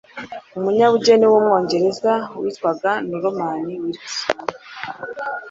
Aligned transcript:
umunyabugeni 0.57 1.25
w'Umwongereza 1.31 2.13
witwaga 2.41 2.91
Norman 3.09 3.57
Wilkinson 3.81 4.47